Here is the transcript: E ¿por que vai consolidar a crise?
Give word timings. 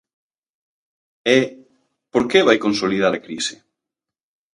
E 1.35 1.37
¿por 2.11 2.23
que 2.29 2.39
vai 2.47 2.57
consolidar 2.65 3.13
a 3.15 3.23
crise? 3.25 3.55